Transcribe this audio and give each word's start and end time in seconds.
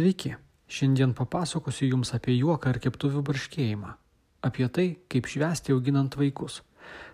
Sveiki, 0.00 0.30
šiandien 0.64 1.10
papasakosiu 1.12 1.90
Jums 1.90 2.14
apie 2.16 2.32
juoką 2.32 2.70
ir 2.72 2.78
keptuvių 2.80 3.20
barškėjimą, 3.28 3.90
apie 4.48 4.68
tai, 4.72 4.86
kaip 5.12 5.28
švęsti 5.28 5.74
auginant 5.74 6.16
vaikus. 6.16 6.62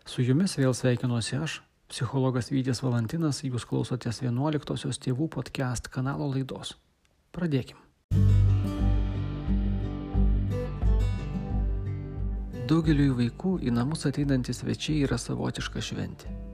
Su 0.06 0.22
Jumis 0.22 0.54
vėl 0.54 0.70
sveikinuosi 0.70 1.34
aš, 1.34 1.56
psichologas 1.90 2.52
Vytis 2.54 2.84
Valantinas, 2.86 3.42
Jūs 3.42 3.66
klausotės 3.66 4.22
11-osios 4.22 5.02
tėvų 5.02 5.26
podcast 5.34 5.90
kanalo 5.90 6.30
laidos. 6.30 6.76
Pradėkim. 7.34 7.82
Daugeliui 12.70 13.10
vaikų 13.18 13.58
į 13.66 13.74
namus 13.82 14.06
ateinantys 14.06 14.62
svečiai 14.62 15.02
yra 15.08 15.18
savotiška 15.18 15.82
šventė. 15.82 16.45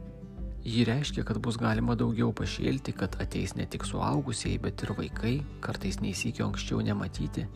Ji 0.64 0.84
reiškia, 0.84 1.24
kad 1.24 1.38
bus 1.42 1.56
galima 1.58 1.96
daugiau 1.98 2.30
pašėlti, 2.38 2.92
kad 2.94 3.16
ateis 3.22 3.56
ne 3.58 3.64
tik 3.66 3.82
suaugusieji, 3.82 4.60
bet 4.62 4.84
ir 4.86 4.92
vaikai, 4.94 5.32
kartais 5.64 5.98
neįsikio 5.98 6.46
anksčiau 6.46 6.78
nematyti. 6.86 7.48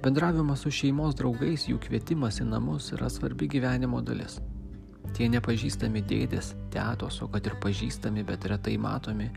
Bendravimas 0.00 0.64
su 0.64 0.72
šeimos 0.72 1.18
draugais, 1.18 1.66
jų 1.68 1.76
kvietimas 1.84 2.40
į 2.40 2.48
namus 2.48 2.88
yra 2.96 3.12
svarbi 3.12 3.50
gyvenimo 3.52 4.00
dalis. 4.00 4.38
Tie 5.12 5.28
nepažįstami 5.28 6.00
dėdės, 6.00 6.54
tėtos, 6.72 7.20
o 7.20 7.28
kad 7.28 7.44
ir 7.44 7.60
pažįstami, 7.60 8.24
bet 8.24 8.48
retai 8.48 8.78
matomi, 8.80 9.28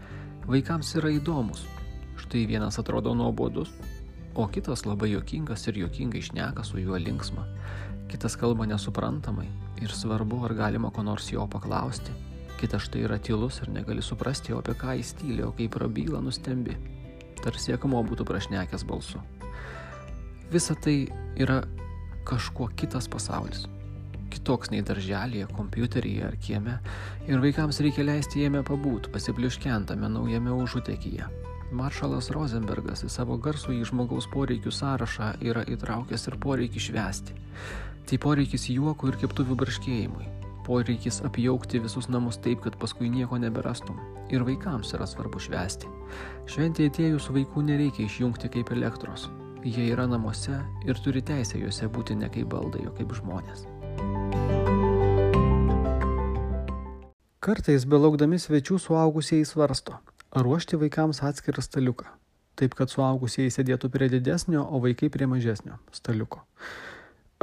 vaikams 0.48 0.96
yra 0.96 1.12
įdomus. 1.12 1.68
Štai 2.24 2.48
vienas 2.48 2.80
atrodo 2.80 3.12
nuobodus, 3.20 3.74
o 4.34 4.48
kitas 4.48 4.88
labai 4.88 5.12
jokingas 5.12 5.68
ir 5.68 5.84
jokingai 5.84 6.24
išneka 6.24 6.64
su 6.64 6.80
juo 6.80 6.96
linksma. 6.96 7.50
Kitas 8.08 8.40
kalba 8.40 8.64
nesuprantamai 8.70 9.50
ir 9.84 9.92
svarbu, 9.92 10.46
ar 10.48 10.56
galima 10.56 10.94
ko 10.94 11.04
nors 11.04 11.34
jo 11.34 11.44
paklausti 11.52 12.32
Kitas 12.64 12.86
štai 12.88 13.02
yra 13.04 13.18
tylus 13.20 13.58
ir 13.60 13.68
negali 13.76 14.00
suprasti, 14.00 14.54
apie 14.56 14.72
ką 14.80 14.94
jis 14.96 15.10
tyli, 15.20 15.42
o 15.44 15.50
kaip 15.52 15.74
prabyla 15.76 16.22
nustembi. 16.24 16.78
Tarsi 17.44 17.74
akmo 17.76 18.00
būtų 18.08 18.24
prašnekęs 18.24 18.86
balsu. 18.88 19.20
Visa 20.48 20.72
tai 20.72 21.10
yra 21.36 21.58
kažkuo 22.24 22.70
kitas 22.80 23.10
pasaulis. 23.12 23.66
Kitoks 24.32 24.72
nei 24.72 24.80
darželėje, 24.80 25.50
kompiuteryje 25.52 26.24
ar 26.24 26.38
kieme. 26.40 26.78
Ir 27.28 27.44
vaikams 27.44 27.82
reikia 27.84 28.06
leisti 28.08 28.46
jame 28.46 28.62
pabūt, 28.64 29.10
pasipliuškentame 29.12 30.08
naujame 30.14 30.56
užutekyje. 30.56 31.28
Maršalas 31.76 32.32
Rosenbergas 32.32 33.04
į 33.04 33.12
savo 33.12 33.36
garsų 33.44 33.76
į 33.82 33.90
žmogaus 33.92 34.30
poreikių 34.32 34.72
sąrašą 34.72 35.34
yra 35.44 35.66
įtraukęs 35.68 36.30
ir 36.32 36.40
poreikį 36.48 36.86
švęsti. 36.88 37.36
Tai 38.08 38.22
poreikis 38.24 38.70
juokų 38.72 39.12
ir 39.12 39.20
keptuvių 39.26 39.60
barškėjimui 39.66 40.32
poreikis 40.66 41.22
apjaukti 41.28 41.82
visus 41.84 42.10
namus 42.10 42.40
taip, 42.44 42.64
kad 42.64 42.78
paskui 42.80 43.10
nieko 43.12 43.38
neberastum. 43.38 44.00
Ir 44.34 44.46
vaikams 44.48 44.96
yra 44.98 45.08
svarbu 45.10 45.42
švęsti. 45.44 45.92
Šventė 46.50 46.90
atėjus 46.92 47.30
vaikų 47.36 47.66
nereikia 47.68 48.08
išjungti 48.08 48.52
kaip 48.58 48.72
elektros. 48.76 49.30
Jie 49.64 49.86
yra 49.94 50.08
namuose 50.12 50.58
ir 50.84 50.98
turi 51.04 51.22
teisę 51.24 51.62
juose 51.62 51.88
būti 51.88 52.18
ne 52.20 52.28
kaip 52.32 52.50
baldai, 52.52 52.84
o 52.88 52.92
kaip 52.98 53.14
žmonės. 53.16 53.64
Kartais 57.44 57.84
belaukdami 57.88 58.40
svečių 58.40 58.78
suaugusieji 58.80 59.44
svarsto, 59.48 59.98
ar 60.32 60.46
ruošti 60.48 60.80
vaikams 60.80 61.20
atskirą 61.28 61.64
staliuką, 61.64 62.08
taip 62.56 62.76
kad 62.80 62.92
suaugusieji 62.92 63.52
sėdėtų 63.52 63.90
prie 63.92 64.08
didesnio, 64.12 64.64
o 64.64 64.80
vaikai 64.84 65.10
prie 65.12 65.28
mažesnio 65.28 65.76
staliuko. 65.92 66.44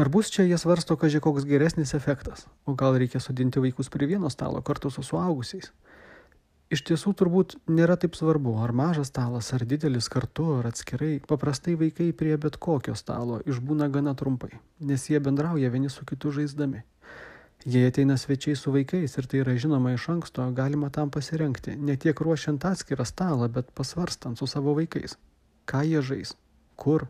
Ar 0.00 0.08
bus 0.08 0.30
čia 0.32 0.46
jie 0.48 0.56
svarsto, 0.56 0.94
kad 0.96 1.12
žiūrėk 1.12 1.26
koks 1.26 1.44
geresnis 1.44 1.90
efektas, 1.92 2.46
o 2.64 2.72
gal 2.72 2.94
reikia 2.96 3.20
sudinti 3.20 3.60
vaikus 3.60 3.90
prie 3.92 4.06
vieno 4.08 4.30
stalo 4.32 4.62
kartu 4.64 4.88
su 4.88 5.04
suaugusiais? 5.04 5.68
Iš 6.72 6.84
tiesų 6.88 7.12
turbūt 7.20 7.56
nėra 7.68 7.98
taip 8.00 8.16
svarbu, 8.16 8.54
ar 8.64 8.72
mažas 8.72 9.10
stalas, 9.10 9.50
ar 9.52 9.66
didelis 9.68 10.08
kartu, 10.08 10.46
ar 10.56 10.70
atskirai. 10.70 11.18
Paprastai 11.28 11.74
vaikai 11.76 12.12
prie 12.16 12.38
bet 12.40 12.56
kokio 12.56 12.94
stalo 12.96 13.42
išbūna 13.44 13.90
gana 13.92 14.14
trumpai, 14.16 14.54
nes 14.80 15.04
jie 15.10 15.20
bendrauja 15.20 15.68
vieni 15.74 15.92
su 15.92 16.06
kitu 16.08 16.32
žaisdami. 16.38 16.80
Jei 17.68 17.90
ateina 17.90 18.16
svečiai 18.16 18.56
su 18.56 18.72
vaikais 18.72 19.18
ir 19.20 19.28
tai 19.28 19.42
yra 19.42 19.58
žinoma 19.60 19.92
iš 19.92 20.08
anksto, 20.14 20.46
galima 20.56 20.88
tam 20.88 21.10
pasirenkti, 21.12 21.76
ne 21.76 21.98
tiek 22.00 22.24
ruošiant 22.24 22.64
atskirą 22.64 23.04
stalą, 23.04 23.50
bet 23.52 23.74
pasvarstant 23.76 24.40
su 24.40 24.48
savo 24.48 24.72
vaikais. 24.78 25.18
Ką 25.68 25.84
jie 25.84 26.00
žais, 26.00 26.38
kur, 26.80 27.06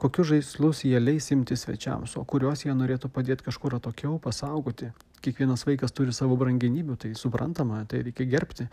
kokius 0.00 0.30
žaislus 0.34 0.84
jie 0.84 1.00
leis 1.00 1.30
imti 1.32 1.56
svečiams, 1.56 2.18
o 2.20 2.24
kuriuos 2.28 2.66
jie 2.66 2.76
norėtų 2.76 3.10
padėti 3.12 3.48
kažkur 3.48 3.78
atokiau, 3.80 4.20
pasaugoti. 4.22 4.92
Kiekvienas 5.24 5.64
vaikas 5.66 5.94
turi 5.96 6.12
savo 6.14 6.36
brangenybių, 6.38 6.98
tai 7.00 7.14
suprantama, 7.18 7.82
tai 7.88 8.04
reikia 8.06 8.28
gerbti. 8.36 8.68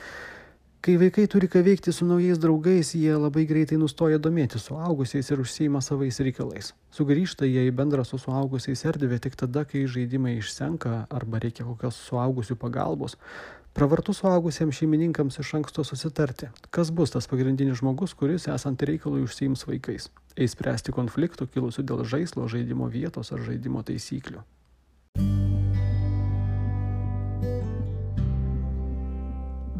Kai 0.84 0.98
vaikai 1.00 1.24
turi 1.32 1.48
ką 1.48 1.62
veikti 1.64 1.94
su 1.96 2.04
naujais 2.04 2.36
draugais, 2.44 2.90
jie 2.92 3.14
labai 3.16 3.46
greitai 3.48 3.78
nustoja 3.80 4.18
domėti 4.20 4.60
suaugusiais 4.60 5.30
ir 5.32 5.40
užsieima 5.40 5.80
savais 5.80 6.20
reikalais. 6.20 6.74
Sugrįžta 6.92 7.48
jie 7.48 7.64
į 7.70 7.72
bendrą 7.78 8.04
su 8.04 8.20
suaugusiais 8.20 8.84
erdvę 8.92 9.22
tik 9.24 9.38
tada, 9.40 9.64
kai 9.64 9.86
žaidimai 9.88 10.36
išsenka 10.42 11.06
arba 11.08 11.40
reikia 11.40 11.64
kokios 11.64 12.02
suaugusių 12.10 12.60
pagalbos. 12.60 13.16
Pravartu 13.74 14.14
suaugusiems 14.14 14.78
šeimininkams 14.78 15.40
iš 15.42 15.54
anksto 15.58 15.84
susitarti, 15.84 16.46
kas 16.70 16.92
bus 16.94 17.10
tas 17.12 17.26
pagrindinis 17.28 17.80
žmogus, 17.80 18.12
kuris 18.14 18.46
esant 18.54 18.84
reikalui 18.86 19.24
užsiims 19.26 19.66
vaikais. 19.66 20.12
Eis 20.38 20.54
spręsti 20.54 20.94
konfliktų 20.94 21.48
kilusių 21.56 21.86
dėl 21.90 22.04
žaislo, 22.12 22.46
žaidimo 22.54 22.86
vietos 22.94 23.34
ar 23.34 23.42
žaidimo 23.42 23.82
taisyklių. 23.88 24.44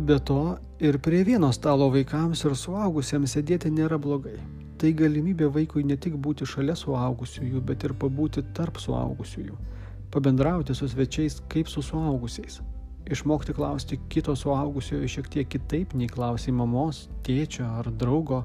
Be 0.10 0.18
to, 0.26 0.42
ir 0.82 0.98
prie 0.98 1.22
vieno 1.30 1.54
stalo 1.54 1.92
vaikams 1.94 2.42
ir 2.50 2.58
suaugusiems 2.58 3.38
sėdėti 3.38 3.70
nėra 3.70 4.02
blogai. 4.02 4.40
Tai 4.82 4.98
galimybė 5.06 5.54
vaikui 5.54 5.86
ne 5.86 6.02
tik 6.02 6.18
būti 6.18 6.50
šalia 6.50 6.74
suaugusiųjų, 6.74 7.62
bet 7.62 7.86
ir 7.86 7.94
pabūti 7.94 8.42
tarp 8.58 8.82
suaugusiųjų. 8.82 9.64
Pabendrauti 10.10 10.74
su 10.74 10.90
svečiais 10.90 11.44
kaip 11.46 11.70
su 11.70 11.86
suaugusiais 11.86 12.64
išmokti 13.12 13.54
klausti 13.54 14.00
kito 14.10 14.36
suaugusiojo 14.36 15.08
šiek 15.08 15.28
tiek 15.30 15.50
kitaip 15.50 15.94
nei 15.98 16.08
klausi 16.12 16.54
mamos, 16.56 17.08
tėčio 17.26 17.68
ar 17.80 17.90
draugo. 17.92 18.44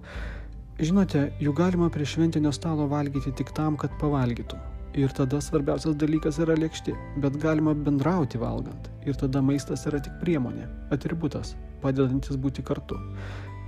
Žinote, 0.79 1.29
jų 1.43 1.53
galima 1.59 1.89
prie 1.91 2.07
šventinio 2.07 2.53
stalo 2.55 2.87
valgyti 2.91 3.33
tik 3.39 3.51
tam, 3.57 3.77
kad 3.77 3.95
pavalgytum. 4.01 4.61
Ir 4.99 5.13
tada 5.15 5.41
svarbiausias 5.43 5.99
dalykas 6.01 6.39
yra 6.43 6.57
lėkšti, 6.59 6.95
bet 7.23 7.37
galima 7.43 7.75
bendrauti 7.75 8.39
valgant. 8.41 8.89
Ir 9.07 9.19
tada 9.21 9.43
maistas 9.45 9.85
yra 9.91 10.01
tik 10.03 10.15
priemonė, 10.23 10.65
atributas, 10.95 11.55
padedantis 11.83 12.39
būti 12.41 12.65
kartu. 12.67 12.99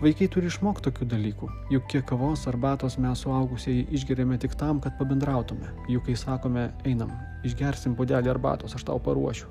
Vaikai 0.00 0.30
turi 0.32 0.48
išmokti 0.48 0.86
tokių 0.86 1.06
dalykų, 1.10 1.46
juk 1.74 1.88
kiek 1.92 2.06
kavos 2.08 2.46
arbatos 2.48 2.94
mes 2.96 3.20
suaugusieji 3.20 3.82
išgeriame 3.92 4.38
tik 4.40 4.54
tam, 4.56 4.78
kad 4.80 4.94
pabendrautume. 4.96 5.68
Juk 5.92 6.06
kai 6.06 6.14
sakome, 6.16 6.70
einam, 6.88 7.10
išgersim 7.44 7.92
puodelį 7.98 8.30
arbatos, 8.32 8.72
aš 8.78 8.86
tau 8.88 8.96
paruošiu. 9.04 9.50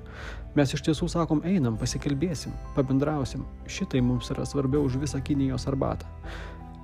Mes 0.58 0.74
iš 0.74 0.82
tiesų 0.88 1.06
sakom, 1.12 1.44
einam, 1.46 1.76
pasikalbėsim, 1.78 2.50
pabendrausim. 2.74 3.44
Šitai 3.70 4.02
mums 4.02 4.32
yra 4.34 4.42
svarbiau 4.42 4.88
už 4.88 4.98
visą 4.98 5.22
Kinijos 5.22 5.68
arbatą. 5.70 6.10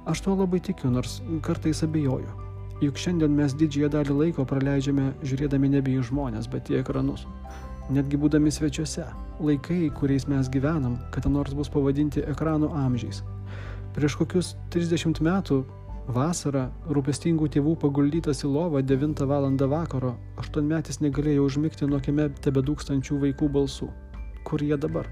Aš 0.07 0.23
tuo 0.23 0.37
labai 0.39 0.63
tikiu, 0.63 0.93
nors 0.95 1.19
kartais 1.43 1.83
abejoju. 1.83 2.31
Juk 2.87 3.03
šiandien 3.03 3.35
mes 3.35 3.59
didžiąją 3.59 3.91
dalį 3.97 4.21
laiko 4.21 4.47
praleidžiame 4.47 5.09
žiūrėdami 5.27 5.75
nebe 5.75 5.91
į 5.91 6.07
žmonės, 6.07 6.47
bet 6.55 6.71
į 6.71 6.85
ekranus. 6.85 7.27
Netgi 7.87 8.19
būdami 8.19 8.51
svečiuose, 8.51 9.05
laikai, 9.39 9.85
kuriais 9.95 10.25
mes 10.27 10.49
gyvenam, 10.51 10.97
kada 11.15 11.31
nors 11.31 11.55
bus 11.55 11.69
pavadinti 11.71 12.25
ekranų 12.33 12.73
amžiais. 12.75 13.21
Prieš 13.95 14.17
kokius 14.19 14.49
30 14.75 15.21
metų 15.23 15.61
vasarą 16.11 16.65
rūpestingų 16.91 17.47
tėvų 17.55 17.77
paguldytas 17.85 18.43
į 18.43 18.51
lovą 18.51 18.83
9 18.83 19.23
val. 19.31 19.47
vakaro, 19.71 20.17
aštuonmetis 20.37 21.01
negalėjo 21.01 21.45
užmigti 21.47 21.87
nuo 21.87 22.01
kieme 22.01 22.29
tebedūkstančių 22.43 23.21
vaikų 23.23 23.49
balsų. 23.55 23.89
Kur 24.45 24.63
jie 24.63 24.77
dabar? 24.77 25.07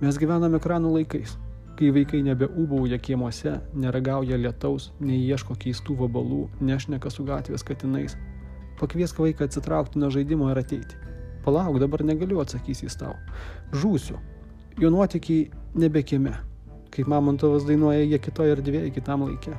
Mes 0.00 0.16
gyvename 0.16 0.56
ekranų 0.56 0.94
laikais, 0.96 1.36
kai 1.76 1.92
vaikai 1.92 2.22
nebeūbauja 2.24 2.96
kiemuose, 2.96 3.60
neragauja 3.74 4.40
lietaus, 4.40 4.92
neieško 5.00 5.54
keistų 5.60 6.00
vabalų, 6.00 6.48
nešneka 6.60 7.12
su 7.12 7.28
gatvės 7.28 7.64
katinais. 7.64 8.16
Pakviesk 8.80 9.20
vaiką 9.20 9.44
atsitraukti 9.44 10.00
nuo 10.00 10.08
žaidimo 10.08 10.48
ir 10.48 10.64
ateiti. 10.64 11.09
Palauk, 11.44 11.80
dabar 11.80 12.04
negaliu 12.04 12.42
atsakys 12.42 12.84
jis 12.84 12.98
tau. 13.00 13.16
Žūsiu. 13.72 14.20
Jo 14.80 14.92
nuotykiai 14.92 15.50
nebekime 15.74 16.36
kaip 16.94 17.06
Mamontovas 17.06 17.66
dainuoja, 17.68 18.02
jie 18.04 18.18
kitoje 18.22 18.56
erdvėje, 18.56 18.90
kitam 18.96 19.24
laikė. 19.26 19.54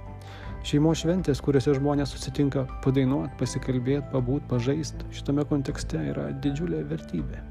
Šeimos 0.67 1.01
šventės, 1.01 1.41
kuriuose 1.41 1.73
žmonės 1.79 2.11
susitinka 2.13 2.67
padainuoti, 2.83 3.33
pasikalbėti, 3.39 4.03
pabūt, 4.11 4.45
pažaisti, 4.51 5.07
šitame 5.15 5.45
kontekste 5.49 6.03
yra 6.11 6.29
didžiulė 6.43 6.83
vertybė. 6.91 7.41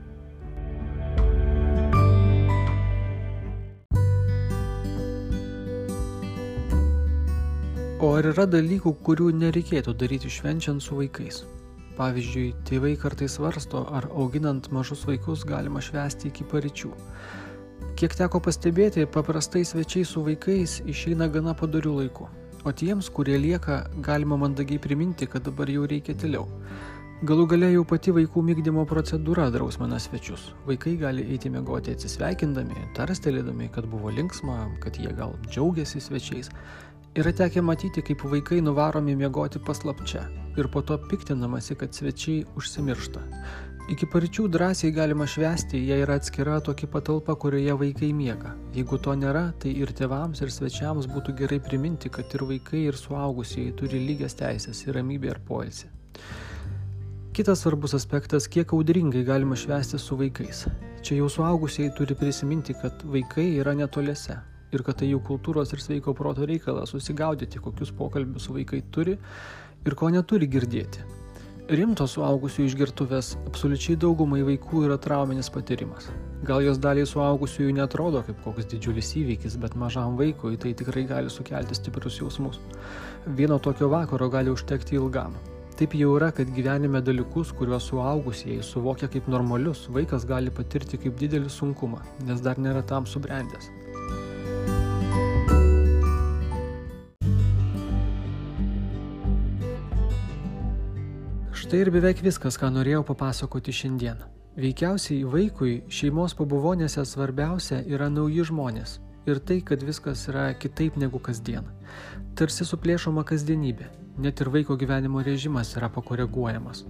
O 8.00 8.14
ar 8.16 8.30
yra 8.30 8.46
dalykų, 8.48 8.94
kurių 9.04 9.32
nereikėtų 9.42 9.96
daryti 10.00 10.30
švenčiant 10.32 10.80
su 10.80 10.96
vaikais? 10.96 11.42
Pavyzdžiui, 11.98 12.52
tėvai 12.69 12.94
kartais 13.00 13.34
svarsto, 13.37 13.82
ar 13.92 14.06
auginant 14.14 14.70
mažus 14.72 15.02
vaikus 15.08 15.42
galima 15.48 15.82
švęsti 15.82 16.31
iki 16.31 16.46
paryčių. 16.50 16.92
Kiek 18.00 18.14
teko 18.16 18.40
pastebėti, 18.40 19.04
paprastai 19.10 19.64
svečiai 19.66 20.06
su 20.08 20.22
vaikais 20.25 20.78
išeina 20.88 21.28
gana 21.32 21.52
padarių 21.56 21.96
laiku. 21.98 22.28
O 22.64 22.72
tiems, 22.72 23.08
kurie 23.12 23.37
lieka, 23.40 23.82
galima 24.04 24.37
mandagiai 24.40 24.81
priminti, 24.81 25.28
kad 25.28 25.44
dabar 25.44 25.69
jau 25.72 25.87
reikia 25.88 26.14
tiliau. 26.16 26.46
Galų 27.20 27.44
galia 27.50 27.69
jau 27.75 27.82
pati 27.84 28.14
vaikų 28.16 28.40
mygdymo 28.46 28.87
procedūra 28.88 29.50
drausmina 29.52 29.98
svečius. 30.00 30.54
Vaikai 30.64 30.94
gali 30.96 31.26
eiti 31.34 31.50
miegoti 31.52 31.92
atsisveikindami, 31.92 32.87
tarstelėdami, 32.96 33.69
kad 33.75 33.84
buvo 33.92 34.08
linksma, 34.16 34.62
kad 34.81 34.96
jie 34.96 35.12
gal 35.19 35.34
džiaugiasi 35.50 36.00
svečiais. 36.00 36.48
Yra 37.18 37.32
tekę 37.32 37.62
matyti, 37.62 38.02
kaip 38.06 38.20
vaikai 38.22 38.60
nuvaromi 38.62 39.16
miegoti 39.18 39.58
paslapčia 39.58 40.20
ir 40.56 40.68
po 40.70 40.82
to 40.82 40.94
piktinamasi, 41.10 41.74
kad 41.74 41.94
svečiai 41.94 42.44
užsimiršta. 42.54 43.22
Iki 43.90 44.06
paryčių 44.12 44.44
drąsiai 44.54 44.92
galima 44.94 45.26
švęsti, 45.26 45.80
jei 45.88 46.04
yra 46.04 46.20
atskira 46.20 46.60
tokia 46.62 46.86
patalpa, 46.86 47.34
kurioje 47.34 47.74
vaikai 47.80 48.12
miega. 48.14 48.52
Jeigu 48.76 48.98
to 49.02 49.16
nėra, 49.18 49.42
tai 49.58 49.72
ir 49.82 49.90
tėvams, 49.90 50.38
ir 50.44 50.52
svečiams 50.54 51.08
būtų 51.10 51.34
gerai 51.40 51.58
priminti, 51.64 52.12
kad 52.14 52.30
ir 52.38 52.44
vaikai, 52.46 52.84
ir 52.92 53.00
suaugusieji 53.00 53.74
turi 53.80 54.04
lygias 54.04 54.38
teisės 54.38 54.84
į 54.86 54.94
ramybę 55.00 55.32
ir 55.32 55.42
poilsį. 55.48 55.90
Kitas 57.34 57.64
svarbus 57.64 57.96
aspektas, 57.98 58.46
kiek 58.46 58.70
audringai 58.70 59.24
galima 59.26 59.58
švęsti 59.58 59.98
su 59.98 60.20
vaikais. 60.22 60.62
Čia 61.02 61.18
jau 61.24 61.26
suaugusiai 61.40 61.90
turi 61.98 62.14
prisiminti, 62.14 62.78
kad 62.78 63.02
vaikai 63.02 63.48
yra 63.58 63.74
netoliese 63.74 64.38
ir 64.75 64.84
kad 64.87 65.00
tai 65.00 65.11
jų 65.11 65.22
kultūros 65.26 65.72
ir 65.75 65.82
sveiko 65.82 66.14
proto 66.17 66.46
reikalas 66.49 66.94
susigaudyti, 66.94 67.62
kokius 67.62 67.94
pokalbius 67.96 68.50
vaikai 68.52 68.82
turi 68.94 69.17
ir 69.87 69.96
ko 69.96 70.11
neturi 70.12 70.49
girdėti. 70.50 71.06
Rimtos 71.70 72.17
suaugusių 72.17 72.64
išgirtuvės 72.67 73.37
absoliučiai 73.46 73.94
daugumai 74.02 74.40
vaikų 74.43 74.81
yra 74.88 74.96
trauminis 74.99 75.52
patyrimas. 75.55 76.08
Gal 76.43 76.64
jos 76.64 76.81
daliai 76.82 77.06
suaugusiųjų 77.06 77.76
netrodo 77.76 78.25
kaip 78.26 78.40
koks 78.43 78.67
didžiulis 78.72 79.12
įvykis, 79.20 79.55
bet 79.62 79.76
mažam 79.78 80.17
vaikui 80.19 80.58
tai 80.58 80.73
tikrai 80.75 81.05
gali 81.06 81.31
sukelti 81.31 81.78
stiprius 81.78 82.19
jausmus. 82.19 82.58
Vieno 83.38 83.61
tokio 83.62 83.87
vakaro 83.93 84.26
gali 84.34 84.50
užtekti 84.50 84.99
ilgam. 84.99 85.38
Taip 85.78 85.94
jau 85.94 86.16
yra, 86.19 86.32
kad 86.34 86.50
gyvenime 86.56 87.00
dalykus, 87.06 87.55
kuriuos 87.56 87.87
suaugusieji 87.93 88.66
suvokia 88.66 89.06
kaip 89.08 89.31
normalius, 89.31 89.87
vaikas 89.94 90.26
gali 90.28 90.50
patirti 90.50 90.99
kaip 91.00 91.23
didelį 91.23 91.55
sunkumą, 91.55 92.02
nes 92.26 92.43
dar 92.44 92.58
nėra 92.58 92.82
tam 92.82 93.06
subrendęs. 93.06 93.70
Štai 101.70 101.84
ir 101.84 101.93
beveik 101.94 102.19
viskas, 102.26 102.56
ką 102.58 102.67
norėjau 102.75 103.05
papasakoti 103.06 103.70
šiandien. 103.70 104.25
Veikiausiai 104.58 105.20
vaikui 105.22 105.76
šeimos 105.87 106.32
pabuvonėse 106.34 107.05
svarbiausia 107.06 107.76
yra 107.87 108.08
nauji 108.11 108.43
žmonės 108.49 108.96
ir 109.31 109.38
tai, 109.38 109.61
kad 109.62 109.84
viskas 109.87 110.25
yra 110.32 110.49
kitaip 110.58 110.96
negu 110.99 111.20
kasdien. 111.22 111.69
Tarsi 112.34 112.67
suplėšoma 112.67 113.22
kasdienybė, 113.28 113.87
net 114.19 114.43
ir 114.43 114.50
vaiko 114.50 114.75
gyvenimo 114.81 115.22
režimas 115.22 115.70
yra 115.78 115.93
pakoreguojamas. 115.94 116.82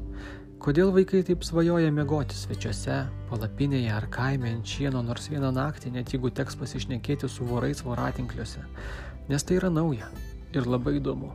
Kodėl 0.64 0.94
vaikai 0.96 1.20
taip 1.28 1.44
svajoja 1.44 1.92
miegoti 1.92 2.40
svečiuose, 2.40 3.02
palapinėje 3.28 3.92
ar 3.98 4.08
kaime 4.16 4.54
ant 4.54 4.64
šieno 4.64 5.04
nors 5.04 5.28
vieną 5.28 5.52
naktį, 5.60 5.92
net 5.98 6.16
jeigu 6.16 6.32
teks 6.32 6.56
pasišnekėti 6.56 7.28
su 7.28 7.50
vorais 7.52 7.84
voratinkliuose? 7.84 8.64
Nes 9.28 9.44
tai 9.44 9.60
yra 9.60 9.68
nauja 9.68 10.08
ir 10.56 10.64
labai 10.64 10.96
įdomu. 11.02 11.34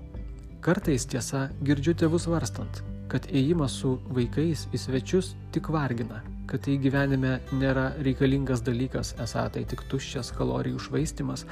Kartais 0.65 1.06
tiesa 1.06 1.51
girdžiu 1.62 1.94
tėvus 1.94 2.25
varstant, 2.25 2.81
kad 3.11 3.27
ėjimas 3.31 3.79
su 3.81 3.95
vaikais 4.15 4.67
į 4.73 4.81
svečius 4.81 5.33
tik 5.55 5.69
vargina, 5.73 6.21
kad 6.49 6.65
tai 6.65 6.77
gyvenime 6.81 7.39
nėra 7.55 7.91
reikalingas 8.05 8.63
dalykas, 8.65 9.15
esą 9.21 9.47
tai 9.53 9.65
tik 9.69 9.85
tuščias 9.91 10.31
kalorijų 10.37 10.81
švaistimas, 10.87 11.45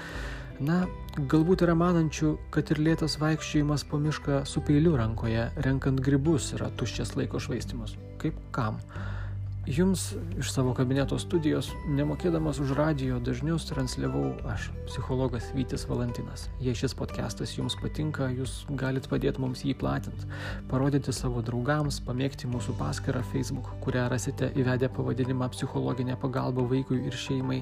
Na, 0.62 0.84
galbūt 1.18 1.64
yra 1.66 1.74
manančių, 1.74 2.36
kad 2.54 2.70
ir 2.72 2.80
lėtas 2.86 3.16
vaikščiojimas 3.22 3.84
po 3.90 3.98
mišką 3.98 4.44
su 4.46 4.62
peiliu 4.62 4.94
rankoje, 5.00 5.48
renkant 5.66 6.02
gribus, 6.06 6.52
yra 6.54 6.70
tuščias 6.78 7.16
laiko 7.18 7.42
švaistimas. 7.42 7.96
Kaip 8.22 8.38
kam? 8.54 8.78
Jums 9.68 10.16
iš 10.40 10.50
savo 10.52 10.74
kabineto 10.76 11.16
studijos, 11.16 11.70
nemokėdamas 11.88 12.58
už 12.60 12.74
radijo, 12.76 13.16
dažniaus 13.24 13.64
transliavau 13.70 14.34
aš, 14.52 14.66
psichologas 14.90 15.46
Vytis 15.56 15.86
Valantinas. 15.88 16.50
Jei 16.60 16.76
šis 16.76 16.92
podcastas 17.00 17.54
jums 17.56 17.78
patinka, 17.80 18.28
jūs 18.36 18.66
galite 18.76 19.08
padėti 19.08 19.40
mums 19.40 19.62
jį 19.64 19.78
platinti, 19.80 20.28
parodyti 20.68 21.16
savo 21.16 21.40
draugams, 21.48 22.02
pamėgti 22.04 22.50
mūsų 22.52 22.76
paskirą 22.76 23.22
Facebook, 23.32 23.70
kurią 23.86 24.10
rasite 24.12 24.50
įvedę 24.52 24.90
pavadinimą 24.92 25.48
psichologinė 25.56 26.20
pagalba 26.20 26.68
vaikui 26.68 27.00
ir 27.08 27.16
šeimai. 27.16 27.62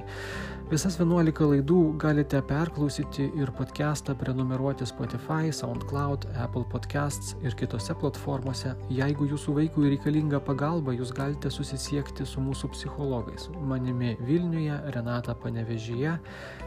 Visas 0.72 0.98
11 0.98 1.46
laidų 1.52 1.80
galite 2.02 2.42
perklausyti 2.50 3.30
ir 3.38 3.54
podcastą 3.54 4.18
prenumeruoti 4.18 4.90
Spotify, 4.90 5.54
SoundCloud, 5.54 6.32
Apple 6.48 6.66
Podcasts 6.74 7.36
ir 7.46 7.54
kitose 7.60 7.94
platformose. 7.94 8.74
Jeigu 8.90 9.30
jūsų 9.36 9.58
vaikui 9.62 9.94
reikalinga 9.94 10.42
pagalba, 10.50 10.98
jūs 10.98 11.14
galite 11.14 11.52
susisiekti 11.92 12.26
su 12.26 12.40
mūsų 12.40 12.70
psichologais. 12.72 13.50
Manimi 13.68 14.16
Vilniuje, 14.24 14.78
Renata 14.96 15.36
Panevežyje, 15.36 16.18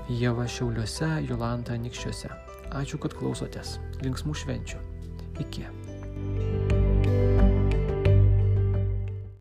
Jeva 0.08 0.46
Šiauliuose, 0.46 1.24
Jolanta 1.28 1.76
Nikščiuose. 1.76 2.28
Ačiū, 2.74 2.98
kad 3.00 3.14
klausotės. 3.16 3.78
Linksmų 4.02 4.34
švenčių. 4.34 4.78
Iki. 5.40 5.83